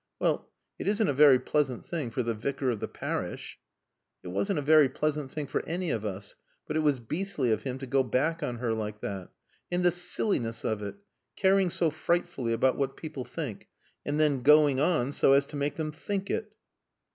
[0.17, 0.49] "Well
[0.79, 3.59] it isn't a very pleasant thing for the Vicar of the parish"
[4.23, 6.35] "It wasn't a very pleasant thing for any of us.
[6.65, 9.29] But it was beastly of him to go back on her like that.
[9.71, 10.95] And the silliness of it!
[11.35, 13.67] Caring so frightfully about what people think,
[14.03, 16.51] and then going on so as to make them think it."